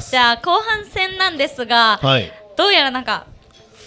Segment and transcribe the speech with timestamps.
[0.00, 2.32] じゃあ後半戦なんですが、はい。
[2.56, 3.26] どうやらなんか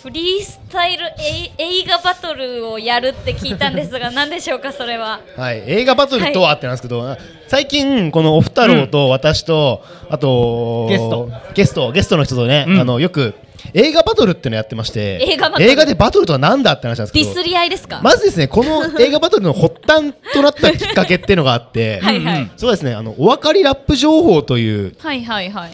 [0.01, 1.51] フリースタイルえい
[1.81, 5.21] 映画バトルをやるって聞いたんですが 何でしょうかそれは？
[5.37, 7.15] はい、映画バトルとはってなんですけど、
[7.47, 11.29] 最近このオフ太郎と私と、あとゲスト。
[11.53, 12.79] ゲストゲストの人とね、うん。
[12.79, 13.35] あのよく
[13.73, 15.85] 映画バトルっていうのやってまして映画バトル？
[15.85, 24.95] でバトルとはなんだって話なんですけどディスり合いですか、まずですねこの映画バトルの発端となったきっかけっていうのがあってはいはい、そうですねあのお分かりラップ情報という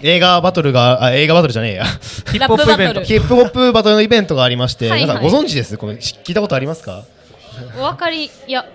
[0.03, 1.85] 映画バトルがあ映画バトルじゃねえや。
[1.85, 3.01] ヒップホップイベント。
[3.01, 5.07] ヒップホップバトルのイベントがありまして、はいはい。
[5.07, 5.77] なんかご存知です？
[5.77, 7.05] このし聞いたことありますか？
[7.77, 8.65] お分かりいや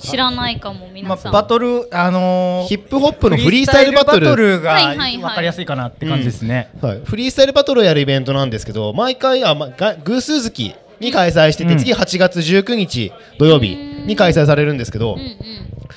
[0.00, 4.60] 知らないかも皆まあ、さん、バトル、あのーヒップホップのフリースタイルバトル。
[4.60, 6.70] が分かりやすいかなって感じですね。
[6.80, 11.78] はい、フリースタイルバトルをやるイベントなんですけど毎回あ、ま、が偶数月に開催してて、うん。
[11.78, 15.36] 次8月19日土曜日に開催されるんですけど、うんうん。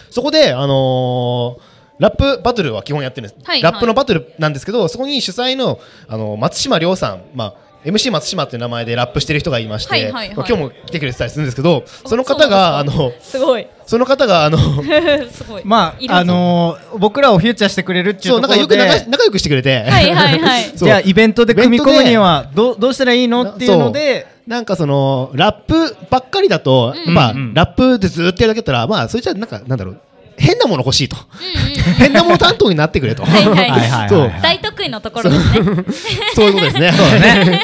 [0.09, 3.72] そこで、あのーラップバトルは基本やってるんです、はいはい。
[3.72, 10.35] ラップのバトルなんですけどそこに主催の、あの松島亮さん、まあ MC 松島っていう名前でラップしてる人がいまして、はいはいはい。
[10.35, 13.67] まあ今日も来てくれてたりするんですけどその方があのすごい。
[13.85, 14.58] その方があの
[15.30, 15.61] すごい。
[15.66, 20.63] まあ、あのー僕らをフューチャーしてくれるっていうそうなんかよく仲仲良くしてくれて、はいはいはい。
[20.75, 20.88] そう。
[20.88, 27.13] じゃあイベントで組み込むにはどうどうしたらいいのっていうので、なんかそのラップばっかりだと、うん。
[27.13, 29.97] まあ、うんラップでずっとやるだけだったらまあそれじゃなんかなんだろう
[30.38, 31.17] 変なもの欲しいと。
[31.17, 31.94] うんうんうん。
[31.95, 33.23] 変なもの担当になってくれと。
[33.23, 35.86] 大得意のところですね。
[36.36, 36.92] そういうことですね。
[36.92, 37.62] そうだね。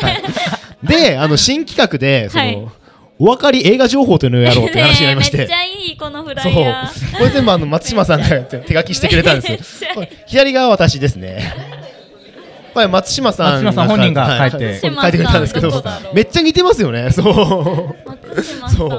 [0.84, 2.68] であの新企画でその、はい
[3.22, 5.40] お分かり映画情報というのをやろうって話になりまして。
[5.40, 7.18] めっちゃいいこのフラそうイヤー。
[7.18, 9.86] これ全部あの松島さんがやって 手書きしてくれたんです。
[10.26, 11.54] 左側は私ですね。
[12.74, 14.52] これ松島さん松島さん本人がはい。
[14.52, 15.84] 書いて書いてくれたんですけど。
[16.14, 17.12] めっちゃ似てますよね。
[17.12, 17.96] そう。
[18.10, 18.78] 松島さん。
[18.78, 18.90] そう。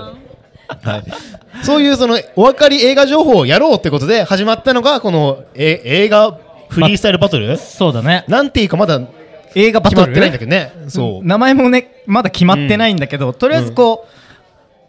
[0.83, 1.03] はい、
[1.71, 7.57] そういうそのお分かり映画情報をやろうってことで始まったのがこのえ映画フリースタイルバトル？
[7.57, 8.25] そうだね。
[8.29, 9.01] なんていうかまだ
[9.55, 10.73] 映画バトル決まってないんだけどね。
[10.89, 11.27] そう。
[11.27, 14.07] 名前もねまだ決まってないんだけど、とりあえずこ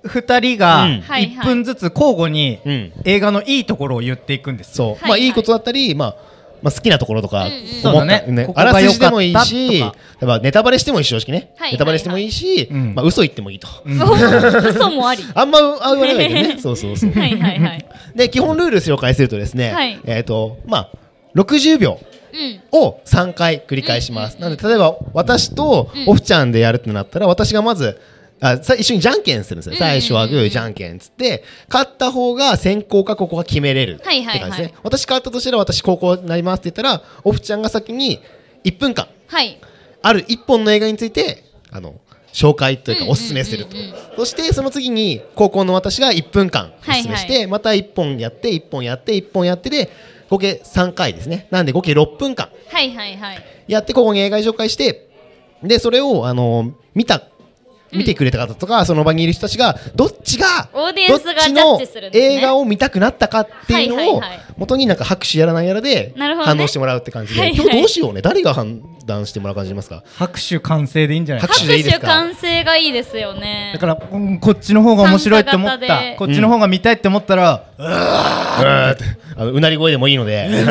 [0.04, 1.02] う、二人がうん。
[1.02, 2.94] はい1分ずつ交互にうん。
[3.03, 4.74] 映画のいいところを言っていくんですよ。
[4.75, 5.09] そう、はいはい。
[5.09, 6.16] まあいいことだったりまあ
[6.61, 7.59] まあ好きなところとかうんうん。
[7.59, 8.45] 思ったそうだね。
[8.45, 11.72] ここあらが良かったすじでもいいしやっぱネタバレしてもいいし正直ね、はい。
[11.72, 12.95] ネタバレしてもいいし、うん。
[12.95, 14.01] まあ嘘言ってもいいと、うん。
[14.01, 15.23] お嘘もあり。
[15.33, 16.57] あんまあ言わないけどね。
[16.61, 17.11] そうそうそう。
[17.11, 17.85] はいはいはい。
[18.16, 19.99] で基本ルール紹介するとですね、はい。
[20.05, 20.89] えっ、とまあ
[21.35, 21.99] 60秒
[22.33, 22.79] うん。
[22.79, 24.38] を3回繰り返します。
[24.39, 26.09] なので例えば私とうん。
[26.09, 27.99] オフちゃんでやるってなったら私がまず
[28.44, 29.74] あさ一緒にじゃんけんするんですよ。
[29.74, 34.79] うんうんうんうん最初はグーじゃんけんっつって勝った方が先行かここが決めれるってはいはいはい感じですね。
[34.84, 38.19] 私勝ったとしたら私高校になりますって言ったらオフちゃんが先に
[38.63, 39.59] 1分間はい
[40.02, 41.96] ある1本の映画についてあの
[42.34, 43.75] 紹介というかうんうんうんうんおすすめすると。
[44.18, 49.90] そしてその次に高校の私が1分間おすすめして、はいまた1本やって1本やって1本やってで
[50.29, 51.47] 合計3回ですね。
[51.52, 55.09] なんで合計6分間はいはいはいやってここに映画紹介して
[55.62, 57.22] でそれをあの見た
[57.94, 62.35] 見てくれた方とか、その場にいる人たちがどっちがオーディエンスがどっちジャッジするんですね。
[62.38, 64.40] 映画を見たくなったかっていうのをはいはいはい。
[64.57, 66.56] 元になんか拍手やらないやらでなるほどね。
[66.56, 67.57] 反応してもらうって感じで、はいはい。
[67.57, 68.22] 今日どうしようね。
[68.22, 70.03] 誰が判断してもらう感じしますか？
[70.18, 71.66] 拍手完成でいいんじゃないですか？
[71.66, 72.07] 拍手でいいですか？
[72.07, 73.72] 完成がいいですよね。
[73.74, 76.16] だから、うんこっちの方が面白いって思った参加型で。
[76.18, 79.03] こっちの方が見たいって思ったら、うーって。
[79.35, 80.47] あのうなり声でもいいので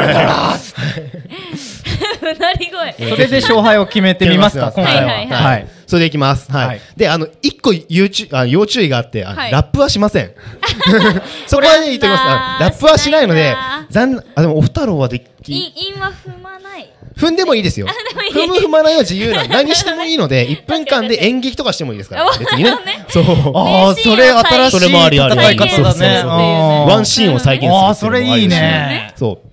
[2.22, 2.92] うなり声。
[3.10, 5.06] それで勝敗を決めてみますか 今回は、はい。
[5.06, 5.40] はいは。
[5.40, 5.44] い。
[5.44, 5.66] はい。
[5.86, 6.50] それでいきます。
[6.52, 6.66] はい。
[6.66, 6.80] はい。
[6.96, 9.50] で、あの、一個要注あ要注意があって、あはい。
[9.50, 10.30] ラップはしません。
[11.46, 12.22] そこはね、言っておきます。
[12.24, 12.58] あ。
[12.60, 13.54] ラップはしないので
[13.90, 16.88] 残あ、でも、お太郎はでき、韻韻は踏まない。
[17.16, 17.86] 踏んでもいいですよ。
[18.32, 22.72] 踏む踏まないは自由な何してもいいので、1分間で演劇とかしてもいいですから、別にね。
[23.08, 23.24] そう。
[23.54, 29.49] ああそれ新しいそれもありあり戦い方だねワンシーンを再現するあーそれいいねそう。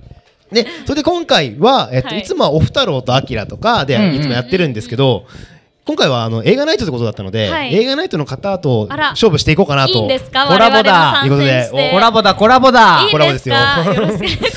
[0.51, 2.19] で、それで今回は、えっと、はい。
[2.19, 5.25] いつもはおふたろうとあきらとかで、いつもやってるんですけど、
[5.85, 7.73] 今回はあの映画ナイトってことだったので、はい。
[7.73, 9.09] 映画ナイトの方とあら。
[9.11, 9.99] 勝負していこうかないと。
[9.99, 10.45] いんですか？
[10.47, 11.19] コラボだ。
[11.21, 13.03] ということでてコラボだコラボだ。
[13.05, 13.55] いいコラボですよ。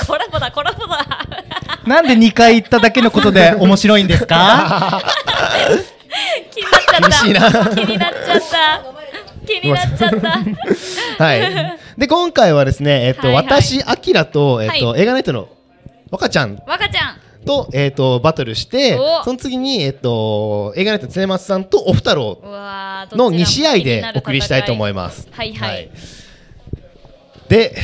[0.08, 1.06] コラボだコラボだ。
[1.86, 5.00] なんで2回言っただけのことで面白いんですか？
[6.52, 7.08] 気になっちゃった。
[7.08, 7.50] 厳しいな。
[7.76, 9.46] 気になっちゃった。
[9.46, 10.38] 気になっちゃった。
[11.24, 11.78] はい。
[11.96, 13.44] で、今回はですね、えっと、はいはい。
[13.46, 15.02] 私、あきらと、えっと、はい。
[15.02, 15.48] 映画ナイトの
[16.10, 16.60] 若ちゃん。
[16.66, 17.16] 若ちゃん。
[17.44, 25.26] と、えっと、バトルしてお、その次に、えっと、映画ナイトの常松さんとおふたろうの2どちらも試合でお送りしたいと思い戦ます。
[25.30, 25.90] はいはい。
[27.48, 27.76] で、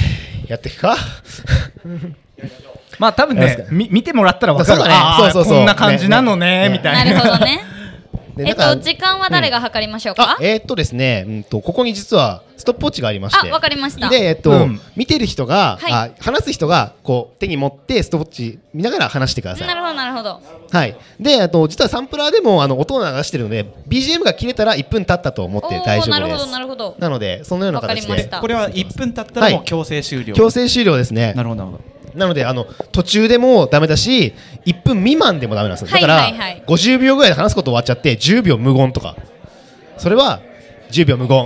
[0.49, 0.97] やっていくか？
[2.99, 4.79] まあ多分ねみ見てもらったら分かる。
[4.79, 5.17] そうだね。
[5.19, 5.55] そうそうそう。
[5.59, 6.69] こんな感じなのねね。
[6.71, 7.13] みたいな。
[7.15, 7.61] なるほどね
[8.39, 13.49] えっと時間は誰が測りましょうか、あえーっとですね、うんとここに実はストップウォッチがありまして。
[13.49, 14.09] あわかりました。
[14.09, 14.81] でえっと、うん。
[14.97, 15.93] 見てる人が、はい。
[15.93, 19.69] あ話す人がこう手に持ってストップウォッチ見ながら話してください。
[19.69, 20.41] なるほどなるほど。
[20.71, 20.97] はい。
[21.21, 26.97] であと実はサンプラーでもあの音を流してるので BGM が切れたら1分経ったと思ってお大丈ーなるほど夫ですなるほど。
[26.99, 28.11] なのでそのような形で。
[28.11, 28.41] わかりました。
[28.41, 31.35] これは1分経ったらもう強制終了、強制終了ですね。
[31.35, 34.35] なるほどなるほどなのであの途中でもダメだし
[34.65, 35.95] 1分未満でもダメなんですよ。
[35.95, 36.63] だから、はいはいはい。
[36.67, 39.17] 50秒ぐらいで話すこと終わっちゃって10秒無言とか。
[39.99, 40.41] それは
[40.91, 41.45] 10秒無言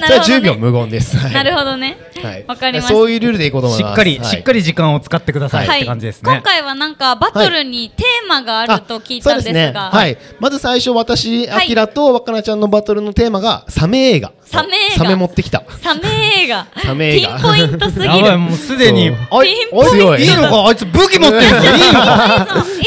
[0.00, 1.32] なそれは10るほど、秒ね、無言です、はい。
[1.32, 1.96] なるほどね。
[2.22, 2.44] はい。
[2.46, 2.94] わかりました。
[2.94, 3.90] そういうルールでいこうと思います。
[3.90, 4.26] しっかり、はい。
[4.26, 5.78] しっかり時間を使ってくださいはい。
[5.78, 6.32] って感じですね。
[6.32, 9.72] 今回はなんかバトルにテーマがあると聞いたんですが、そうですね。
[9.74, 10.18] はい。
[10.40, 14.32] まず最初私はいアキラと若菜ちゃんのバトルのテーマがサメ映画。
[14.44, 14.96] サメ映画。
[14.96, 15.64] サメ持ってきた。
[15.82, 16.00] サメ
[16.44, 16.66] 映画。
[16.76, 17.36] サメ映画。
[17.36, 18.38] ピンポイントすぎる。
[18.38, 19.08] もうすでに。
[19.08, 19.90] あピンポイント。
[19.90, 20.68] 強いいいのか？
[20.68, 22.46] あいつ武器持ってるぞいいのか？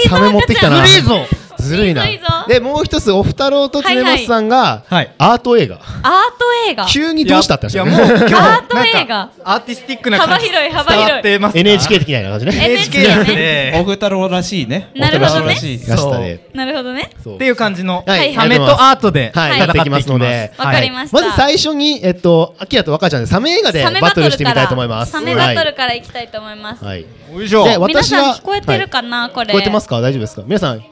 [0.09, 0.87] サメ持ってきたな。
[0.87, 1.25] ずるいぞ。
[1.59, 2.05] ずるいな
[2.49, 5.75] でもう一つおふたろうとつねますさんがはいアート映画。
[5.75, 6.85] アート映画。
[6.87, 9.29] 急にどうしたって話いや、もう今日、 アート映画。
[9.43, 11.05] アーティスティックな感じ幅広い幅広い。
[11.05, 12.65] 伝わってますか？NHK 的な感じね。
[12.65, 13.25] NHK なんね。
[13.35, 14.89] でオフ太郎らしいね。
[14.95, 16.39] なるほどね。
[16.53, 17.09] なるほどね。
[17.35, 20.09] っていう感じの、はいサメとアートではい戦っていきます。
[20.09, 20.51] やっていきますので。
[20.57, 21.21] わかりました。
[21.21, 25.11] まず最初にえっとアキラと若ちゃんでサメ映画でサメバトルしてみたいと思いらます。
[25.11, 27.01] サメバトルからいきたいと思います、はい。
[27.01, 27.63] よいしょ。
[27.63, 29.49] で皆さん私は聞こえてるかな、これ。
[29.49, 30.01] 聞こえてますか？
[30.01, 30.41] 大丈夫ですか？
[30.45, 30.83] 皆さん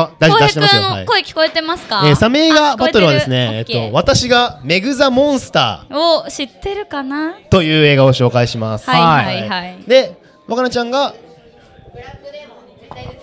[0.00, 0.82] あ大丈夫浩出してますよ。
[1.06, 7.34] 声聞こえてますか、えーサメ映画バトルはですね、えっと、私がメグ・ザ・モンスタ OK お知ってるかな？
[7.38, 8.88] ーという映画を紹介します。
[8.88, 9.78] はいはいはい。
[9.86, 11.14] で、若菜ちゃんが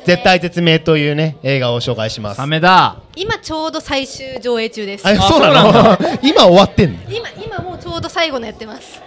[0.06, 2.38] 絶対絶命というね映画を紹介します。
[2.38, 2.98] サメだ。
[3.16, 5.08] 今ちょうど最終上映中です。
[5.08, 5.98] あ、そうなの？
[6.24, 7.00] 今終わってんの？
[7.10, 9.02] 今今もうちょうど最後のやってます。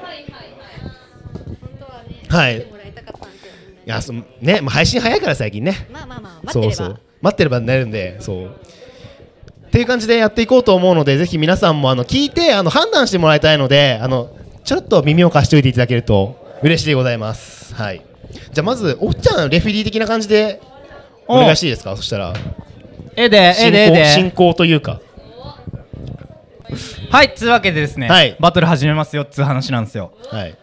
[2.29, 2.57] はい。
[2.57, 3.53] いもらいたかったんですよ
[3.87, 5.87] や、そね、もう配信早いから最近ね。
[5.93, 6.75] まあまあまあ待ってれば。
[6.75, 7.01] そうそう。
[7.25, 8.47] 待ってればなるんで、そう。
[8.47, 14.31] っていう感じでやっていこうと思うので、ぜひ皆さんもあの聞いてあの判断してもらいたいので、あの
[14.63, 17.75] ちょっと耳を貸しておいていただけると嬉しいでございます。
[17.75, 18.03] はい。
[18.53, 20.61] じゃあまずおっちゃんレフェリー的な感じで
[21.27, 21.97] お願いしていいですか？
[21.97, 22.35] そしたら
[23.17, 25.01] ええでえでええ行進で行というか。
[27.11, 30.57] はいつうわけでですね、はいバトル始めますよっつう話なんですよはい。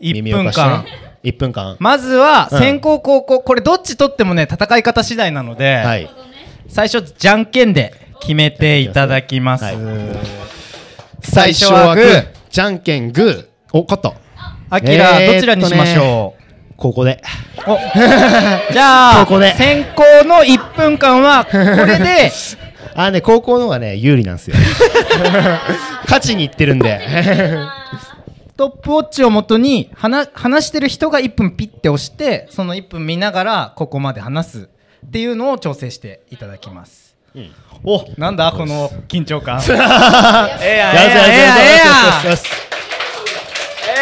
[0.00, 0.84] 1耳を分間。
[1.24, 1.76] 1分間。
[1.80, 6.08] まずはうん先攻後攻これどっち取ってもね戦い方次第なので、はい。
[6.68, 9.76] 最初じゃんけんで決めていただきます、はい
[11.26, 13.46] 最初はグーじゃんけんグー。
[13.72, 14.12] お、勝った。
[14.68, 16.34] アキラ、えーっとねどちらにしましょ
[16.76, 17.22] ここで。
[18.72, 21.64] じゃあ ここで先行の1分間はこれ
[21.98, 22.30] で
[22.96, 24.56] あーね、高校の方がね、有利なんですよ。
[26.04, 27.00] 勝ちにいってるんで。
[28.54, 34.68] ストップウォッチをもとに話話してる人が1分ピッて押してその1分見ながらここまで話す
[35.04, 37.16] っていうのを調整していただきます、
[37.82, 38.04] お。
[38.16, 39.58] なんだこの緊張感。
[39.66, 42.36] ええやんええやんええやん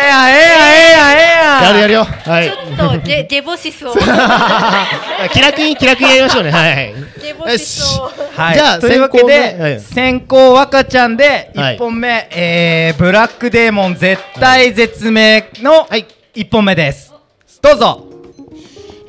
[0.02, 1.62] ええやんええやんええやんええや。
[1.62, 2.04] やるやるよ。
[2.04, 2.50] はい。
[2.50, 3.94] ちょっとゲ ゲボシそう
[5.32, 6.50] 気楽に気楽にやりましょうね。
[6.50, 6.94] はい。
[7.20, 9.80] ゲボシそうはい、じゃあというわけで、先行ねはい。
[9.80, 16.06] 先行若ちゃんではい1本目、えー、ブラックデーモン絶対絶命のはい。
[16.34, 17.12] 1本目です。
[17.60, 18.11] どうぞ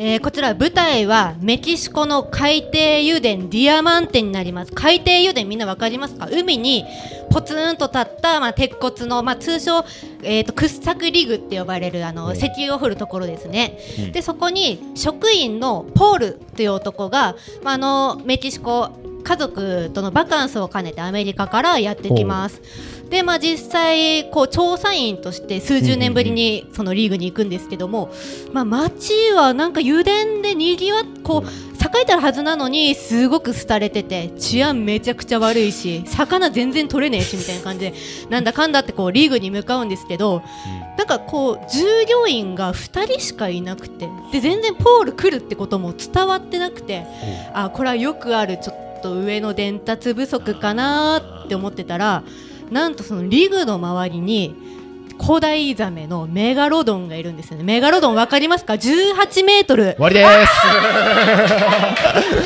[0.06, 4.74] えーこちら舞台はメキシコの海底油田ディアマンテになります。
[4.74, 6.28] 海底油田みんなわかりますか？
[6.30, 6.84] 海に
[7.32, 9.86] ポツンと立った、まあ、鉄骨の、まあ、通称、
[10.22, 12.36] えー、と掘削リグって呼ばれるあの、うん。
[12.36, 14.12] 石油を掘るところですね、うん。
[14.12, 18.90] でそこに職員のポールという男が、まあ、あのメキシコ
[19.24, 22.62] 家族とのバカンスを兼ねてアメリカからやってきます。
[23.10, 28.12] でまあ実際こう調査員として数十年ぶりにそのリーグに行くんですけども、
[28.54, 30.12] まあ、街はなんか油田
[30.42, 37.94] でにぎわっこう栄えてるはずなのにすごく廃れてて治安めちゃくちゃ悪いし魚全然取れねえしみたいな感じで
[38.32, 40.42] なんだかんだってこうリーグに向かうんですけど
[40.98, 47.06] なんかこう従業員が2人しかいなくてで全然ポール来るってことも伝わってなくて
[47.54, 52.24] あこれはよくあるちょっと上の伝達不足かなって思ってたら
[52.72, 54.56] なんとそのリグの周りに
[55.26, 57.64] 古代ザメのメガロドンがいるんですよね。
[57.64, 59.94] メガロドンわかりますか？18メートル。
[59.94, 60.28] 終わりです。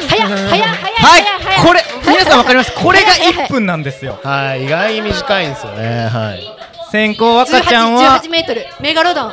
[0.09, 0.65] 早っ早っ早
[1.07, 1.23] はい。
[1.65, 2.73] これ皆さんわかります？
[2.75, 3.07] これが
[3.47, 4.19] 1分なんですよ。
[4.21, 6.09] はい、意外に短いんですよね。
[6.09, 6.43] はい。
[6.91, 8.65] 先行若ちゃん18は18メートル。
[8.81, 9.31] メガロドン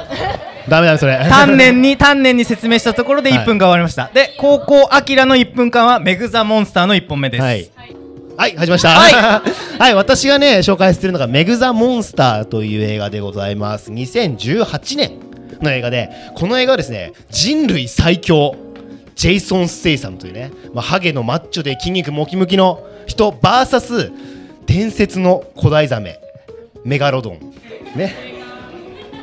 [0.68, 1.18] ダメだそれ。
[1.28, 7.71] 丹念に丹念に説明したところで1分が終わりました、で高校アキラの1分間はメグザモンスターの1本目です、はい。
[8.37, 8.88] はい、始まりました。
[8.88, 9.42] は
[9.78, 13.92] はい、私がね、紹介するのが、メグ・ザ・モンスターという映画でございます。
[13.92, 15.12] 2018年
[15.62, 18.56] の映画で、この映画はですね、人類最強、
[19.14, 24.12] ジェイソン・ステイサムというね、まあ、ハゲのマッチョで筋肉ムキムキの人 VS
[24.66, 26.18] 伝説の古代ザメ
[26.85, 27.38] メガロドン
[27.94, 28.33] ね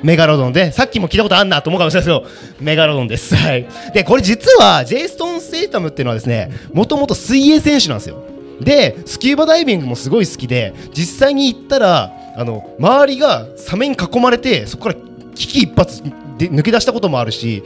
[0.03, 8.23] メガロドンでさっきも聞いたことあんなと思うかもしれないですけどメガロドンです、はい、でこれ実はジェイソン・ステイサムっていうのはですねもともと水泳選手なんですよ。
[8.59, 14.95] でスキューバダイビングもすごい好きで実際に行ったらあの周りがサメに囲まれてそこから
[15.33, 15.89] 危機一髪
[16.37, 17.63] で抜け出したこともあるし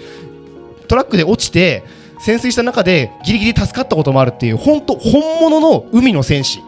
[0.88, 1.84] トラックで落ちて
[2.20, 6.62] 潜水した中でギリギリ助かったこともあるっていう本当本物の海の戦士。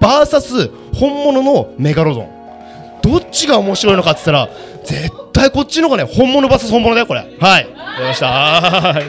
[0.00, 2.41] VS 本物のメガロドン。
[3.02, 7.20] どっちが面白いのかって言ったら絶対こっちの方がね本物 VS 本物だよこれ。
[7.20, 7.26] は
[7.60, 7.68] い。
[7.68, 8.26] わかりました。
[8.28, 9.04] はい。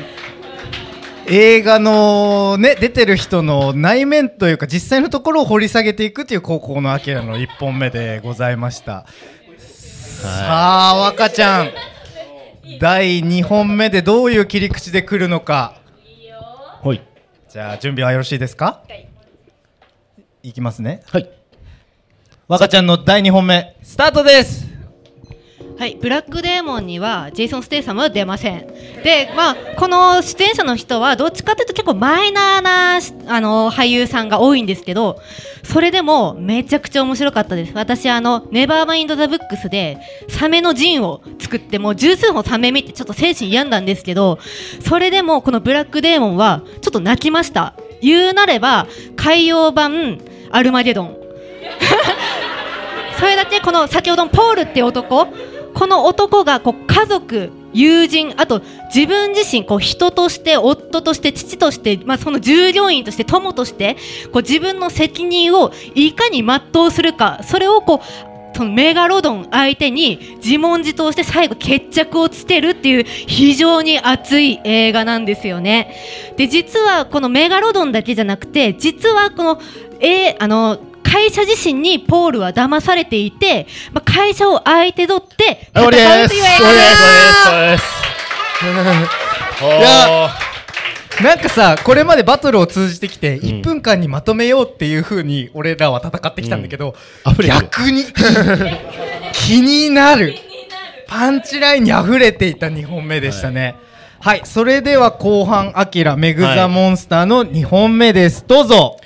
[1.25, 9.05] 映画のね出てる人の内面というか実際のところを掘り下げていくという高校のアキラの1本目でございました、
[9.57, 11.71] さあ若ちゃん。
[12.79, 15.77] 第2本目でどういう切り口で来るのか。
[16.83, 17.01] はい。
[17.49, 18.83] じゃあ準備はよろしいですか？
[20.41, 21.03] いきますね。
[21.07, 21.29] はい
[22.49, 24.67] 若ちゃんの第2本目スタートです
[25.79, 28.67] はい、ブラックデーモンにはジェイソン・ステイサムは出ません。
[29.03, 35.19] で、まあ、この出演者の人はどっちかというと結構マイナーなあの俳優さんが多いんですけど、
[35.63, 37.71] それでもめちゃくちゃ面白かったです。
[37.73, 39.97] 私、あの、ネバーマインド・ザ・ブックスで
[40.29, 44.39] サメの陣を作って、もう十数本サメ見てちょっと精神病んだんですけど、
[44.85, 47.73] それでもこのブラックデーモンはちょっと泣きました。
[48.01, 50.19] 言うなれば、海洋版
[50.51, 51.22] アルマゲドン。
[53.23, 55.27] それだけこの先ほどのポールっていう男
[55.73, 58.61] この男がこう家族友人あと
[58.93, 63.95] 自分自身こう人として夫として父として、まあ、その従業員として友として
[64.33, 75.95] こう自分の責任をいかに全うするかそれをこうそのメガロドン相手に自問自答して最後決着をつけるっていう非常に熱い映画なんですよね。
[76.35, 79.61] で実はこのメガロドンだけじゃなくて実はこの、
[80.01, 86.33] えーあの会社自身にポールは騙されていて、まあ、会社を相手取って戦うという映画です。
[86.33, 87.13] 終わりです終
[87.47, 87.83] わりです。
[88.59, 89.13] 終わりです。
[89.63, 90.29] いや
[91.21, 97.61] なんかさこれまでバトルを通じてきて1分間にまとめようっていう風に俺らは戦ってきたんだけど、溢れてる。
[97.61, 98.03] 逆に
[99.31, 100.33] 気になる。
[101.07, 103.75] パンチラインに溢れていた2本目でしたね。
[104.19, 108.43] はい、それでは後半アキラメグザモンスターの2本目です。
[108.47, 108.97] どうぞ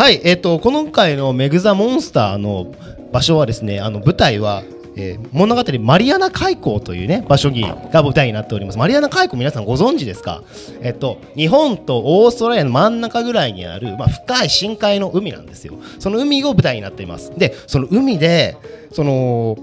[0.00, 2.74] はい、えっ、と、この回のメグザモンスターの
[3.12, 4.62] 場所はですね、あの舞台は、
[4.96, 8.78] えー物語マリアナ海溝というね、場所にが舞台になっております。
[8.78, 10.42] マリアナ海溝皆さんご存知ですか？
[10.80, 15.74] えっ、と、日本とオーストラリアの真ん中ぐらいにある、まあ、深い深海の海なんですよ。
[15.98, 17.30] その海を舞台になっています。
[17.36, 18.56] で、その海で、
[18.92, 19.58] その、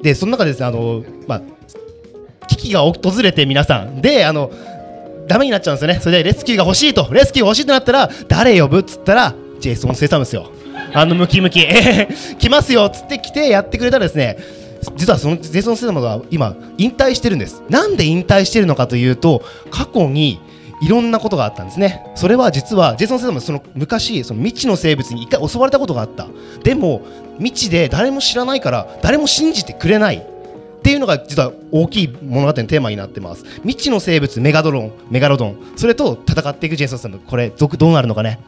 [0.00, 1.42] で、その中でですね、あの、まあ、
[2.46, 4.50] 危機が訪れて皆さんであの
[5.28, 10.50] ダメになっちゃうんですよねそれでレスキューが欲しいとレスキューが欲しいとなったら誰呼ぶっつったらジェイソン・セサムですよ。
[10.92, 11.66] あのムキムキ。
[12.38, 14.36] 来ますよっつって来てやってくれたらですね
[14.96, 17.62] 実はそのジェイソン・セサムが今引退してるんです。
[17.70, 20.40] なんで引退してるのかというと過去に
[20.82, 22.04] いろんなことがあったんですね。
[22.16, 26.26] それは実はジェイソン・セサムその昔その未知の生物に一回襲われたことがあった。
[26.64, 27.02] でも
[27.38, 30.16] 未知で誰も知らないから誰も信じてくれない。
[30.16, 33.44] っていうのが実は大きい物語のテーマになってます。
[33.62, 35.56] 未知の生物メガドロンメガロドン。
[35.76, 38.40] それと戦っていくジェイソンさんのこれどどうなるのかね。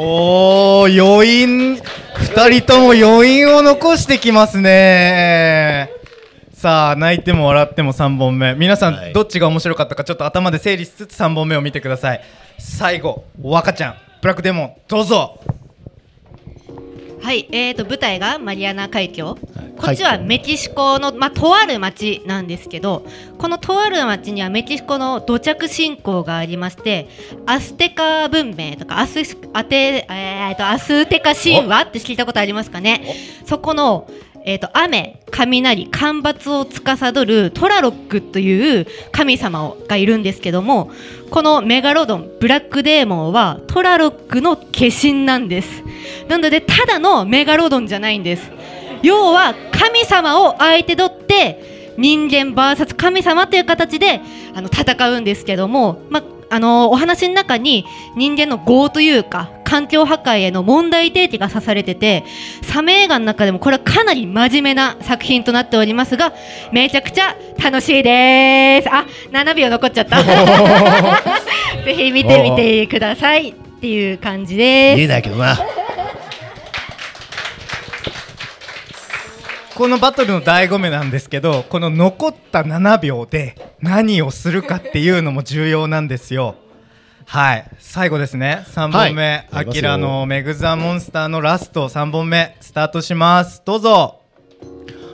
[0.00, 1.74] おー余韻。
[1.74, 5.90] 2人とも余韻を残してきますね。
[6.54, 8.54] さあ泣いても笑っても3本目。
[8.54, 9.12] 皆さん、はい。
[9.12, 12.20] どっちが面白かったかちょっと頭で整理しつつ3本目を見てください。
[12.60, 13.94] 最後若ちゃん。
[14.22, 15.40] ブラックデモンどうぞ
[17.20, 19.58] はい、えー、と舞台がマリアナ海峡、い。
[19.78, 23.04] こっちはメキシコの、まあ、とある町なんですけど
[23.38, 27.08] このとある町にはメキシコの土着信仰がありまして
[27.46, 29.20] アステカ文明とかアス
[29.52, 33.14] アテ、えー、とアステカ神話って聞いたことありますかね。
[33.46, 34.08] そこの、
[34.48, 40.90] えー、と雨雷干ばつを司るトラロックという神様をがいるんですけども
[41.28, 45.82] このメガロドンブラックデーモンはトラロックの化身なんです。
[46.28, 48.50] なのでただのメガロドンじゃないんです。
[49.02, 54.22] 要は神様を相手取って人間 VS 神様という形で
[54.54, 57.84] あの戦うんですけども、まあのお話の中に
[58.16, 62.24] 人間の業というか環境破壊への問題提起がさされてて
[62.62, 66.32] サメ映画の中でもこれはかなり真面目な作品となっておりますが
[66.72, 68.88] めちゃくちゃ楽しいです。
[68.88, 70.22] あ7秒残っちゃった。
[71.84, 74.96] ぜひ見てみてくださいっていう感じです。
[74.96, 75.58] 見えないけどな
[79.78, 86.56] このバトルの醍醐味なんですけどこの残った7秒で何をするかっていうのも重要なんですよ。
[87.26, 87.70] はい。
[87.78, 88.64] 最後ですね。
[88.70, 89.66] 3本目、はい。
[89.68, 91.88] アキラのメグザモンスターのラスト。
[91.88, 92.56] 3本目。
[92.60, 93.62] スタートします。
[93.64, 94.18] どうぞ。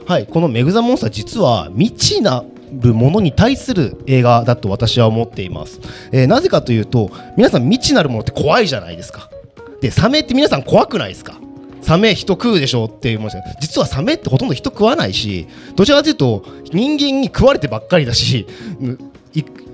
[0.07, 2.43] はい、このメグザモンスター実は未知な
[2.73, 5.81] るものに対する映画だと私は思っています、
[6.11, 9.29] えーなぜかというと皆さん未知なるものって怖いじゃないですか。
[9.83, 11.39] でサメって皆さん怖くないですか？
[11.85, 13.55] サメ人食うでしょっていうものですよ。
[13.61, 18.47] 実はサメってほとんど人食わないしどちらかというと人間に食われてばっかりだし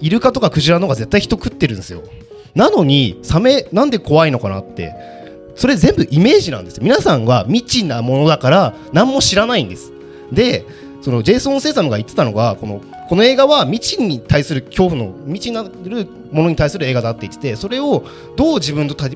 [0.00, 2.02] イルカとかクジラの方が絶対人食ってるんですよ。
[2.56, 4.92] なのにサメなんで怖いのかなって
[5.54, 9.92] それ全部イメージなんです皆さんは未知なものだから何も知らないんです。
[10.32, 10.64] で
[11.02, 18.04] そのジェイソン・セイサムが言ってたのがこのこの映画は未知に対する恐怖の未知なるものに対する映画だって言っててそれを
[18.36, 19.10] どう自分と対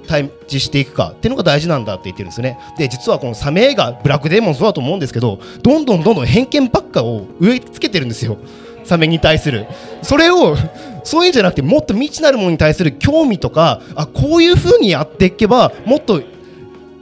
[0.48, 2.58] 峙していくかっていうのが大事なんだって言ってるんですよね。
[2.76, 8.38] で実はこのサメ映画ブラックデーモンそうだと思うんですけどどんどんどんどん偏見ばっかを植え付けてるんですよ。
[8.84, 9.66] サメに対する。
[10.02, 10.56] それを
[11.04, 16.24] そういうんじゃなくてもっと未知なるものに対する興味とかあこういう風にやっていけばもっとう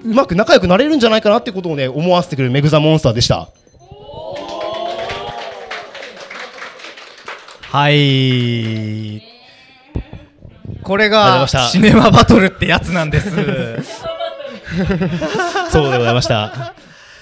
[0.05, 3.49] まく仲良くなれるんじゃないかなってことをね思わせてくれるメグザモンスターでした。
[7.73, 9.23] はい。
[10.83, 13.31] これがシネマバトルってやつなんです。
[15.71, 16.75] そうでございました。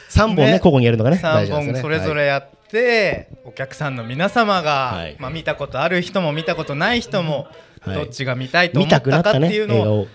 [0.08, 0.50] 3本ねね。
[0.54, 1.82] 交互にやるのがね大3事なんですね。
[1.82, 5.14] 本それぞれやって、お客さんの皆様が、はい。
[5.20, 7.46] まあ、見たことある人も見たことない人も、
[7.82, 7.94] はい。
[7.94, 10.08] どっちが見たいと見思ったかっていうのを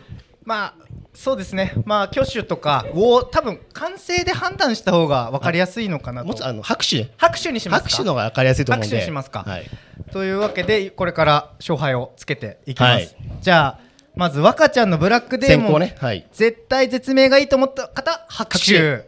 [0.46, 0.76] まあ
[1.14, 1.74] そうですね。
[1.86, 6.28] まあ挙手とかを多分完成で判断した方が分かりやすいのかなと。
[6.28, 7.00] もあの拍手。
[7.00, 7.90] ね拍手にしますか？
[7.90, 8.96] 拍手の方が分かりやすいと思うんで。
[8.96, 9.44] 拍手にしますか？
[9.44, 9.66] はい、
[10.12, 13.16] というわけでこれから勝敗をつけていきます、はい。
[13.42, 13.80] じゃあ
[14.16, 15.96] まず若ちゃんのブラックデー先モン、行ね。
[16.00, 16.28] はい。
[16.32, 18.78] 絶対絶命がいいと思った方拍手。
[18.80, 19.06] 拍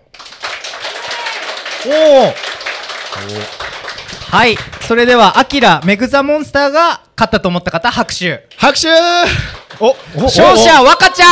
[1.86, 2.34] おお
[4.30, 4.58] はい。
[4.82, 8.48] それではアキラメグザモンスターが勝ったと思った方拍手。
[8.58, 8.88] 拍手！
[9.80, 11.28] おお勝者若ちゃん！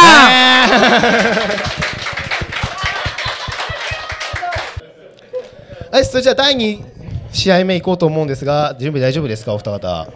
[5.92, 6.84] はいそれじゃあ第2
[7.32, 10.08] 試合目行こうと思うんですが準備大丈夫ですかお二方？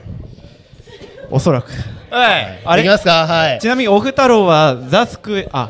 [1.29, 1.69] おそらく。
[2.09, 2.61] はい。
[2.65, 2.81] あれ？
[2.81, 3.27] いきますか？
[3.27, 3.59] はい。
[3.59, 5.69] ちなみにオフ太郎はザスクエあ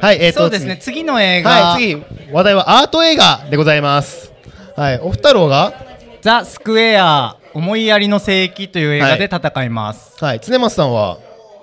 [0.00, 0.78] はいえーとそうですね。
[0.80, 1.04] 次。
[1.04, 2.02] の映画、はい次。
[2.32, 4.32] 話題はアート映画でございます。
[4.74, 5.85] はいお二太が
[6.22, 10.40] ザ・スクエア思いやりの聖域という映画で戦います、はい。
[10.40, 11.18] 常松さんは？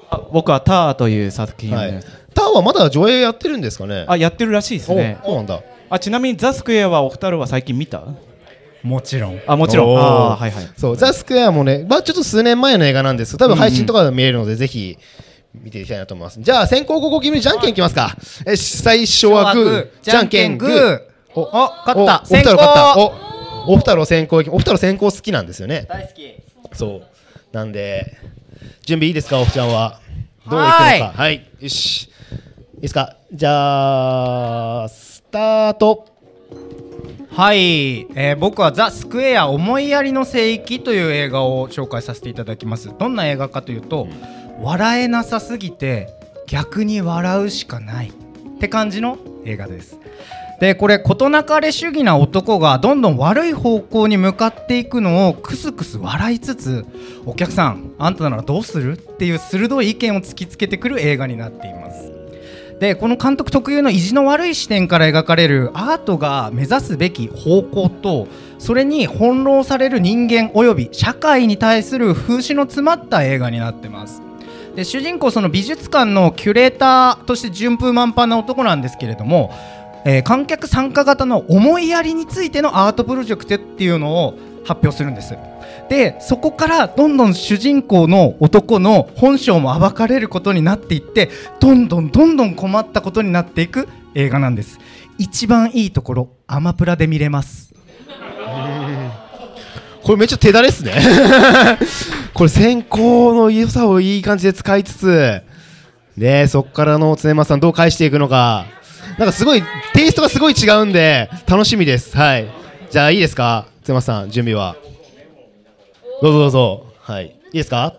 [0.09, 1.73] あ僕はターという作品。
[1.73, 2.03] をはい。
[2.33, 4.05] タワーはまだ上映やってるんですかね？
[4.07, 5.61] あやってるらしいですおねそうなんだ。
[5.89, 8.03] あちなみにザスクエアはオフ太郎は最近見た？
[8.81, 9.39] もちろん。
[9.47, 9.97] あもちろん。
[9.97, 10.69] あーはいはい。
[10.75, 14.97] そう、ザ・スクエアもね、まあちょっと数年前の映画なんですけど、多分配信とかで見れるので、ぜひ
[15.53, 16.41] 見ていきたいなと思います。
[16.41, 18.13] じゃあ、先行後攻決めるじゃんけんいきますか。
[18.45, 20.99] え、最初はグー、じゃんけんグー。
[21.33, 21.51] おお
[21.85, 22.23] 勝った。
[22.23, 23.32] おお先行二
[23.65, 23.93] 人勝った。
[23.93, 25.86] お、お二人先行いき、お二人先行好きなんですよね？
[25.89, 26.34] 大好き
[26.73, 27.04] そう。
[27.52, 28.17] なんで、
[28.86, 29.99] 準備いいですか、おふちゃんは。
[30.49, 31.13] どういくのはーいか。
[31.15, 31.47] はい。
[31.60, 32.10] よし。
[32.76, 33.15] いいですか？
[33.32, 36.08] じゃあ、スタート。
[37.36, 44.08] はい、えー僕はザ・スクエア思いやりの聖域という映画を紹介させていただきますどんな映画かというと、
[44.62, 46.10] 笑えなさすぎて
[46.45, 48.12] 逆に笑うしかないっ
[48.60, 49.97] て感じの映画です
[50.59, 56.85] でこれ事なかれ主義な男がどんどん悪い方向に向かっていくのをクスクス笑いつつ
[57.25, 62.11] お客さんあんたならどうするっていう鋭い意見を突きつけてくる映画になっています。
[62.79, 74.21] でこの監督特有の意地の悪い視点から描かれるアートが目指すべき方向とそれに翻弄される人間および社会に対する風刺の詰まった映画になってます。
[74.75, 79.51] で主人公その美術館のキュレーターとして順風満帆な男なんですけれども、
[80.05, 85.35] えー観客参加型の思いやりについてのアートプロジェクトっていうのを発表するんです。
[85.89, 94.79] でそこからどんどん主人公の男の本性も暴かれることになっていってどんどんどんどん困ったことになっていく映画なんです。
[95.17, 97.73] 一番いいところアマプラで見れます。
[100.03, 100.93] これめっちゃ手だれっすね。
[102.33, 105.41] これ先行の良さをいい感じで使いつつ
[106.17, 108.65] ねそっからの常松さんどう返していくのか。
[109.17, 109.62] なんかすごい
[109.93, 112.17] テイストがすごい違うんで楽しみです。
[112.17, 112.47] はい。
[112.89, 113.67] じゃあいいですか？
[113.84, 114.76] 常松さん準備は。
[116.21, 116.86] どうぞどうぞ。
[116.99, 117.28] はい。
[117.28, 117.95] いいですか？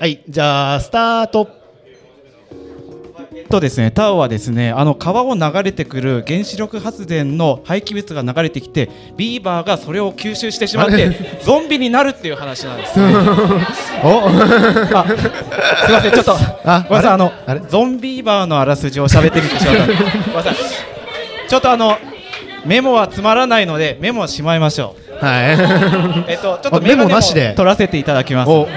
[0.00, 0.22] はい。
[0.28, 1.61] じゃあスタート。
[3.48, 13.14] とですねタオはですねあの川を流れてくる原子力発電の廃棄物が流れてきてビーバーがそれを吸収してしまってゾンビになるっていう話なんです、ね、
[14.04, 14.28] お？
[14.28, 15.06] あ
[15.84, 17.60] すいませんちょっとあごめんなさいあのあれ？
[17.60, 19.98] ゾンビーバーのあらすじを喋ってみてしまったごめん
[20.36, 20.54] なさい。
[21.48, 21.98] ちょっとあの
[22.64, 25.24] メモはつまらないのでメモはしまいましょう。
[25.24, 27.54] はえっとちょっとあメモなしで？
[27.54, 28.50] 取らせていただきます。
[28.50, 28.68] お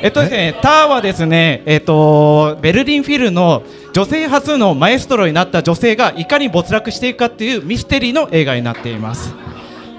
[0.00, 9.34] えっとですね、ターはですね、えっと、ベルリンフィルの女性初のマエストロになった女性がいかに没落していくかっていうミステリーの映画になっています。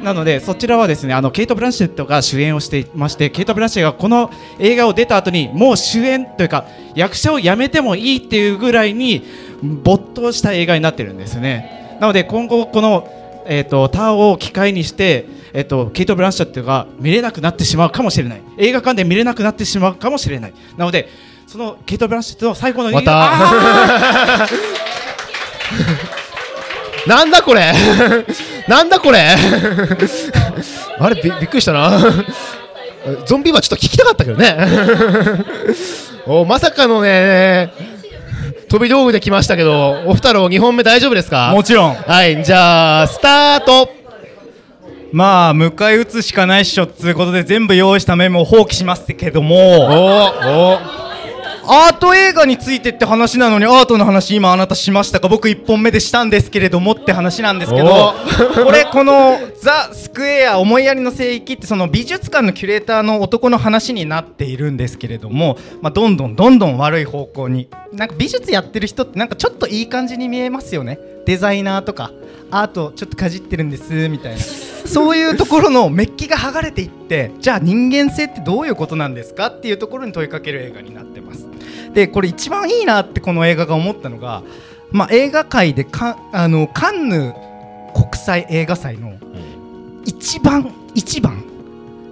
[0.01, 9.25] なのでそちらはですねあのケイト・ブランシェットが主演をしていましてケイト・ブランシェットがこの映画を出た後にもう主演というか役者を辞めてもいいっていうぐらいに
[9.61, 18.41] 没頭した映画になってるんですねなので今後この、えー、とターを機会にして、えー、とケイト・ブランシェットが見れなくなってしまうかもしれない。
[18.57, 20.53] 映画館で見れなくなってしまうかもしれない。
[20.77, 21.09] なので
[21.47, 23.11] そのケイト・ブランシェットの最後のまた。
[24.43, 24.47] あ
[27.07, 27.73] なんだこれ。
[28.67, 29.19] なんだこれ。
[30.99, 31.99] あれびびっくりしたな。
[33.25, 34.55] ゾンビはちょっと聞きたかったけどね。
[36.27, 37.71] おまさかのね
[38.69, 41.51] 飛び道具で来ましたけどお二人2本目大丈夫ですか？
[41.53, 41.95] もちろん。
[41.95, 43.89] はいじゃあスタート
[45.11, 49.85] まあ迎え撃つしかないっしょっつうことで全部用意したメモを放棄しますけどおも。
[49.85, 50.99] お
[51.71, 55.27] アート映画についてって話なのにアートの話今あなたしましたか？
[55.27, 58.15] 僕1本目でしたんですけれどもって話なんですけど
[58.65, 67.67] これこの「ザ・スクエア思いやりの聖域」ってその美術館のキュレーターの男の話になっているんですけれども、まあ、どんどんどんどん悪い方向に。
[67.93, 70.97] なんか美術やってる人ってなんかちょっといい感じに見えますよね。
[71.27, 72.09] デザイナーとか
[72.51, 74.39] アートちょっとかじってるんですみたいな。
[74.39, 81.47] そういうところのメッキが剥がれていってじゃあ人間性ってどういうことなんですかっていうところに問いかける映画になってます。
[81.93, 84.41] でこれ一番いいなってこの映画が思ったのが、
[84.91, 87.33] まあ、映画界でかあのカンヌ
[87.93, 89.13] 国際映画祭の
[90.05, 91.43] 一番一番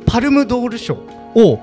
[0.06, 0.96] パルムドール賞
[1.36, 1.60] を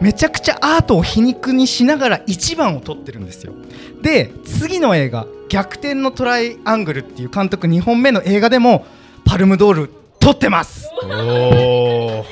[0.00, 3.54] めちゃくちゃアートを皮肉にしながら一番を取ってるんですよ。
[4.02, 8.84] で次の映画「逆転のトライアングル」っていう監督2本目の映画でも
[9.24, 10.90] パルムドール取ってます。
[11.04, 12.24] おお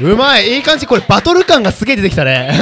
[0.00, 0.56] うまい。
[0.56, 0.86] いい感じ。
[0.86, 2.52] これバトル感がすげえ出てきたね。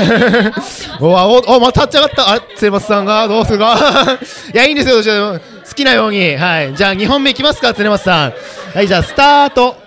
[1.01, 2.31] おわおおまた立ち上がった。
[2.31, 3.27] あれ末松さんが。
[3.27, 4.19] どうするか。
[4.53, 5.01] いやいいんですよ。
[5.01, 6.37] じゃあ好きなように。
[6.37, 6.75] はい。
[6.75, 8.33] じゃあ2本目いきますか常松さん。
[8.75, 9.82] はいじゃあスタート。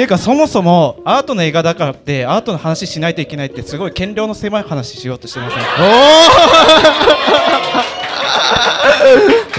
[0.00, 5.60] っていうかそもそもアートの映画だからってアートの話しないといけないってすごい見量の狭い話しようとしてません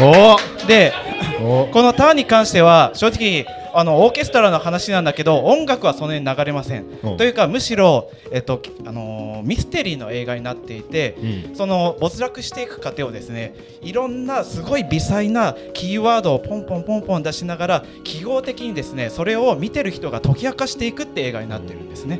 [0.04, 1.11] お おでお
[1.72, 6.86] このターンに関しては正直あのオーケストラの話なんだけど音楽はその辺流れません。
[7.04, 7.10] う。
[7.12, 11.56] んというかむしろ、えっとあのーミステリーの映画になっていて、うん。
[11.56, 22.20] その没落していく過程をですねいろんなすごい微細なキーワードをポンポンポンポン出しながら記号的にですねそれを見てる人が解き明かしていくって映画になってるんですね。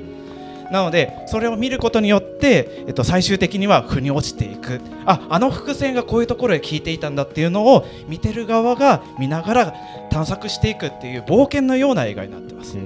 [0.72, 4.80] なのでそれを見ることによって、えっと、最終的には腑に落ちていく。
[5.06, 9.74] ああの伏線がこういうところで効いていたんだっていうのを見てる側が見ながら
[10.10, 12.78] 探索していくっていう冒険のような映画になってます。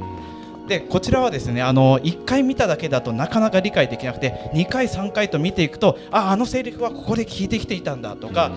[0.67, 8.51] でこちらはですねあの1回見ただけだとなかなか理解できなくて2回3回と見ていくとああのセリフはここで聞いてきていたんだとか、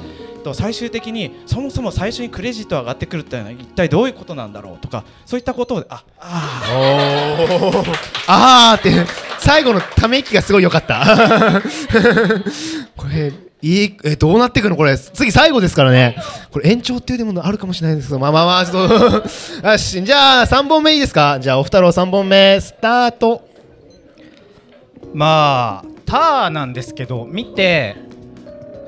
[0.49, 7.93] と最終的にそもそも最初にクレジット上がってくるっていうのは一体どういうことなんだろうとかそういったことをああおー。
[8.27, 8.81] あー。
[8.81, 11.63] って最後のため息がすごい良かった。
[12.97, 14.77] これいいえどうなっていくの？
[14.77, 16.17] これ次最後ですからね。
[16.53, 18.95] これ延長っていうものあるかもしれないですけどまあまあまあちょっと。
[19.69, 21.39] よしじゃあ3本目いいですか？
[21.41, 23.43] じゃあお二人3本目スタート。
[25.15, 27.97] まあターなんですけど見て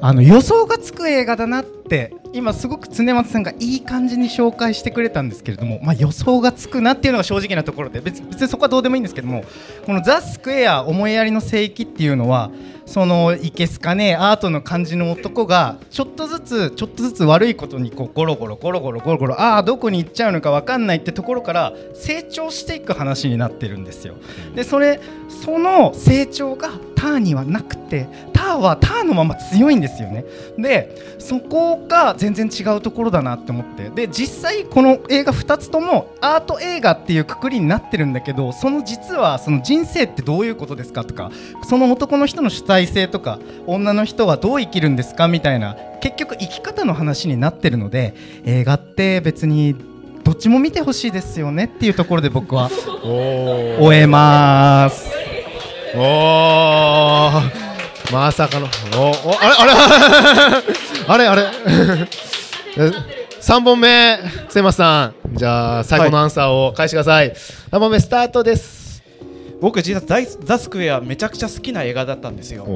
[0.02, 9.44] あの予想がつく映画だなって今すごく常松さんがいい感じに紹介してくれたんですけれども、まあ、予想がつくなっていうのが正直なところで別別にそこはどうでもいいんですけども
[9.84, 12.50] この「ザ・スクエア思いやりの聖域」っていうのは
[12.86, 24.14] そのいけすかねアートの感じの男がちょっとずつちょっとずつ悪いことにこうゴロゴロゴロゴロゴロゴロああどこに行っちゃうのか分かんないってところから成長していく話になってるんですよ。
[24.54, 30.24] でそれその成長がターにはなくてーはターのまま強いんですよね。
[30.58, 41.30] でそこが全然違うところだなって思ってで実際この映画2つともアート映画っていうくくりになってるんだけどその実はその人生ってどういうことですかとか
[41.68, 49.76] その男の人の主体性とか女の人はどう生きるんですかみたいな結局生き方の話になってるので映画って別に
[50.24, 52.70] どっちも見てほしいですよねっていうところで僕は
[53.04, 55.10] お終えます。
[55.96, 57.69] おー
[58.12, 58.68] まさかの。
[58.96, 59.74] おおあれ
[61.06, 62.08] あれあれあれ。
[62.76, 62.90] え
[63.40, 64.18] 3 本目
[64.48, 65.14] 末松さん。
[65.32, 67.32] じゃあ最後のアンサーを返してください、
[67.70, 68.80] 3本目スタートです。
[69.60, 72.66] 僕実はザスクエアめちゃくちゃ好きな映画だったんですよ。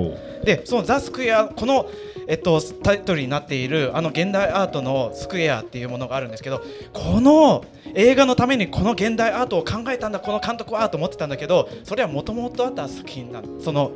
[0.45, 1.87] でそのザ・スクエアこの、
[2.29, 13.93] えっと、タイトルになっているあの現代アートのスクエアっていうものがあるんですけどこの映画のためにこの現代アートを考えたんだこの監督はと思ってたんだけどそれはもともとあった作品なのその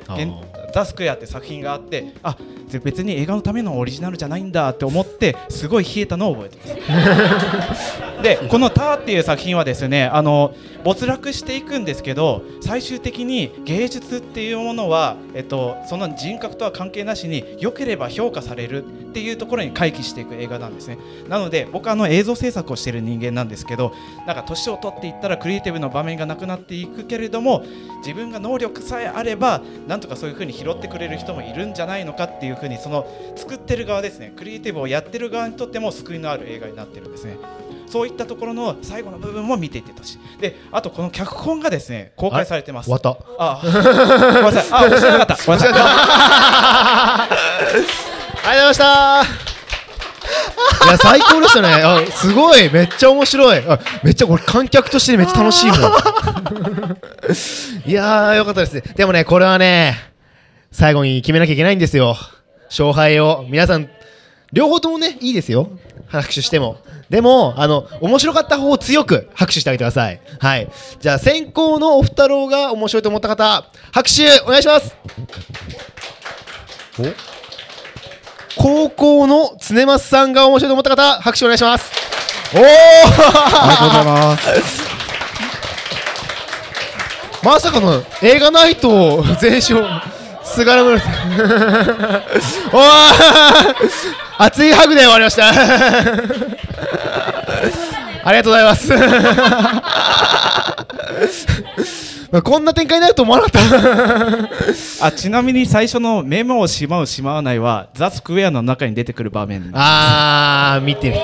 [0.73, 2.37] ザ・スクエアって作品があってあ
[2.85, 6.59] 別に映画のためのオリジナルじゃないんだって思ってすごい冷えたのを覚えて
[6.89, 7.99] ます。
[8.23, 10.53] でこの「ター」っていう作品はですねあの
[10.85, 20.99] 没落していくんですけど最終的に芸術っていうものは、えっと、その人格とは関係なしに良ければ評価されるっていうところに回帰していく映画なんですね。
[21.29, 23.93] なので僕あの映像制作をしている人間なんですけど
[24.27, 27.65] なんか年を取っていったらクリエイティブの場面がなくなっていくけれども
[27.99, 34.33] 自分が能力さえあればなんとかそういう風に拾ってくれる人もいるんじゃないのかっていう風にその作ってる側ですね。
[34.37, 37.37] クリエイティブをやってる側にとっても救いのある映画になってるんですね。
[37.91, 40.41] そういったところの最後の部分も見ていってほしい。
[40.41, 42.87] であとこの脚本がですね公開されてます。
[42.91, 43.17] 終わった。
[43.39, 44.67] あ ごめんなさい。
[44.71, 45.37] あ面白かった。
[45.47, 45.73] ごめんなさい
[47.29, 49.49] ありがとうございました。
[50.85, 51.69] いや最高でしたね。
[51.69, 52.71] あすごい。
[52.73, 53.59] めっちゃ面白い。
[53.67, 55.79] あめっちゃ俺観客としてめっちゃ楽しいもん。
[57.87, 58.83] いやーよかったですね。
[58.97, 59.97] でもねこれはね
[60.71, 62.17] 最後に決めなきゃいけないんですよ。
[62.69, 63.47] 勝敗を。
[63.49, 63.89] 皆さん
[64.53, 65.71] 両方ともねいいですよ。
[66.09, 66.79] 拍手しても
[67.11, 70.21] でもあの面白かった方を強く拍手してあげてください。
[70.39, 70.71] はい。
[71.01, 74.95] じゃあ先行のおふたろうが面白いと思った方拍手お願いします。
[78.59, 81.91] 高校の常松さんが面白いと思った方拍手お願いします。
[82.55, 82.71] おおあり
[83.71, 84.89] がとうございます。
[87.45, 89.79] まさかの映画ナイト全勝
[90.55, 91.13] 菅原村さん。
[92.73, 92.85] おー
[94.39, 95.49] 熱いハグで終わりました。
[98.25, 98.93] ありがとうございます。
[102.31, 103.53] まあこんな展開になると思わなかっ
[105.01, 105.07] た。
[105.07, 109.71] あちなみに最初のメモをしまうしまわないはザ・スクエアの中に出てくる場面。
[109.75, 111.17] あー見てみ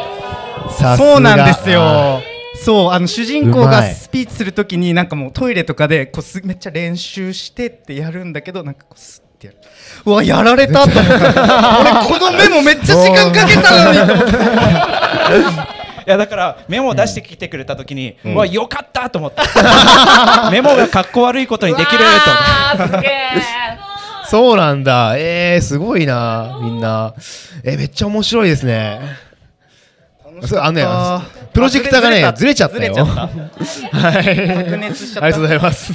[0.73, 1.13] さすが。
[1.13, 2.23] そうなんですよ
[2.55, 9.59] そうあの主人公がスピーチするときになんかもうトイレとかでこうすめっちゃ練習してってやるんだけどなんかこうスッてやる。
[10.07, 13.99] うわやられたと思って 俺このメモめっちゃ時間かけたのに。
[13.99, 14.23] と思
[15.63, 15.75] って
[16.07, 19.41] いやだからメモを出してきてくれた時に、うわよかったと思って
[20.53, 22.05] メモがかっこ悪いことにできると。
[24.29, 25.15] そうなんだ。
[25.17, 27.15] えー、すごいなみんな。
[27.63, 29.01] えーめっちゃ面白いですね
[30.47, 30.87] そうあのね
[31.53, 32.95] プロジェクターがねずれちゃったよ。
[33.05, 35.25] はい白熱しちゃった。
[35.25, 35.93] ありがとうございます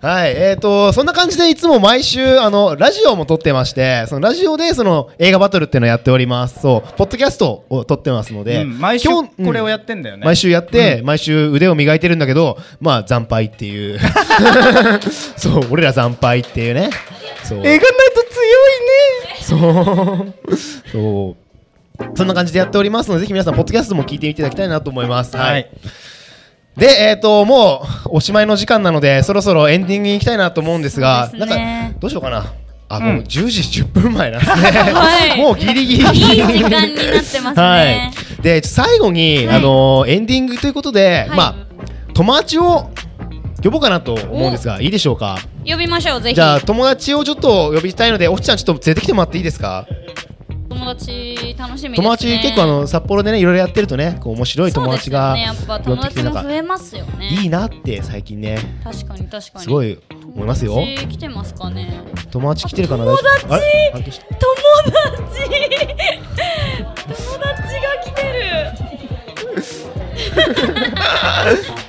[0.00, 6.60] はいえーとそんな感じでいつも毎週あのラジオも撮ってましてそのラジオでその映画バトルっていうのをやっております。
[6.60, 10.24] そうポッドキャストを撮ってますので、うん毎週これをやってんだよね。
[10.24, 13.98] 毎週やって、毎週腕を磨いてるんだけどまあ惨敗っていう。
[15.36, 16.90] そう俺ら惨敗っていうね。
[17.44, 17.58] そう。
[17.58, 17.80] 映画ない
[18.14, 18.24] と
[19.48, 20.34] 強いね。
[20.34, 20.34] そう。
[20.92, 21.43] そう
[22.16, 25.36] そんな感じでやっておりますのでぜひ皆さんポッドキャストも聞いてみていただきたいなと思います。
[25.36, 25.70] はい、はい。
[26.76, 31.38] でえっ、ともうおしまいの時間なのでそろそろエンディングに行きたいなと思うんですがすね。
[31.38, 32.52] なんかどうしようかな。
[32.88, 35.38] あ、もう10時10分前なんですね、 はい。
[35.40, 36.02] もうギリギリ。
[36.02, 37.52] いい時間になってますね。
[37.54, 37.84] は
[38.40, 39.56] い、で最後に、はい。
[39.56, 41.36] あのーエンディングということで、はい。
[41.36, 41.54] まあ
[42.12, 42.90] 友達を
[43.62, 45.38] 呼ぼうかなと思うんですがいいでしょうか？
[45.64, 46.34] 呼びましょうぜひ。
[46.34, 49.86] じゃあ友達をちょっと呼びたいのでおっちゃんちょっと連れてきてもらっていいですか？
[50.74, 51.96] 友達楽しみね。
[51.96, 57.28] 友達結構あの札幌でねいろいろやってるとねこう面白い友達がねやっぱ友達も増えますよね。
[57.28, 58.58] いいなって最近ね。
[58.82, 59.64] 確かに確かに。
[59.64, 59.98] すごい
[60.34, 60.74] 思いますよ。
[60.74, 62.00] 友達来てますかね。
[62.30, 63.04] 友達来てるかな？
[63.04, 63.46] 友達？
[63.46, 63.58] 友
[64.04, 64.20] 達？
[64.20, 64.30] 友
[65.24, 65.48] 達が
[68.02, 68.34] 来てる。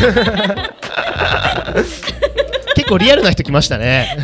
[2.74, 4.16] 結構リアルな人来ましたね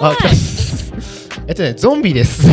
[0.00, 0.28] あ来た
[1.48, 2.42] えっとねゾンビです。
[2.42, 2.48] す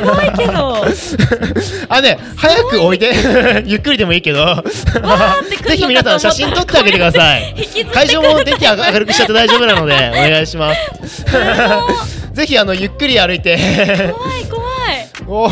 [0.00, 0.84] ごいけど。
[1.88, 3.12] あね早く置いて。
[3.64, 4.62] ゆっくりでもいいけど。
[5.66, 7.54] ぜひ皆さん写真撮ってあげてください。
[7.92, 11.24] 会場も電気明るくしちゃって大丈夫なので お願いします。
[12.32, 13.56] ぜひあのゆっくり歩いて。
[14.14, 15.08] 怖い怖い。
[15.26, 15.48] お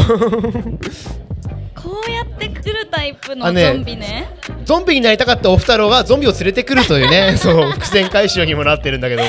[1.80, 4.29] こうやって来るタイプのゾンビね
[4.70, 7.34] ゾンビになりたかったおふたろうがゾンビを連れてくるというね。
[7.42, 9.22] そう伏線回収にもなってるんだけど。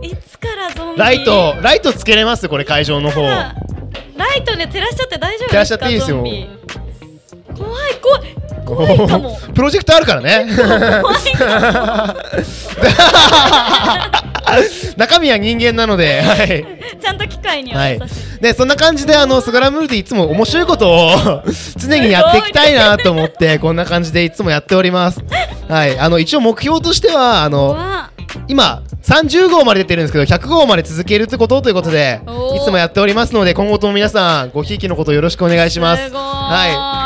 [0.00, 0.98] いつからゾンビ？
[0.98, 2.48] ライトライトつけれます？
[2.48, 3.20] これ会場の方。
[3.20, 3.52] ラ
[4.38, 5.50] イトで照らしちゃって大丈夫ですか？
[5.50, 6.16] 照らしちゃっていいですよ。
[7.54, 8.22] 怖い怖い。
[9.54, 10.46] プロジェクターあるからね。
[11.02, 11.16] 怖い
[14.96, 16.64] 中身は人間なので、 はい、
[17.00, 17.98] ちゃんと機械にははい。
[18.00, 21.42] 優しい、でそんな感じであのスクランブルでいつも面白いことを
[21.76, 25.20] 常にやっていきたいなと思ってこんな感じでいつもやっております。
[25.68, 25.98] はい。
[25.98, 28.10] あの一応目標としてはあのわ
[28.48, 32.20] 今30号まで出てるんですけど100号まで続けるってことということで
[32.54, 36.04] いつもやっておりますので今後とも皆さんごひいきのことよろしくお願いします。
[36.04, 36.96] すごい、はい。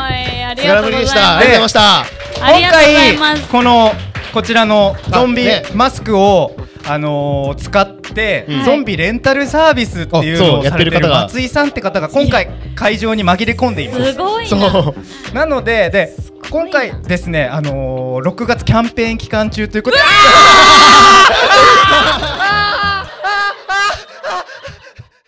[1.07, 1.37] した。
[1.37, 2.05] ありがとうございました。
[2.35, 3.91] 今回この
[4.33, 6.55] こちらのゾンビマスクを、
[6.87, 14.13] あのー、使って、うん、ゾンビレンタルサービスっていうのをされてる松井さんって方が今回会場に紛れ込んでいます。
[14.13, 15.33] すごいそう。
[15.33, 16.15] なのでで
[16.49, 20.03] 今回ですね、あのー、6月キャンペーン期間中ということで。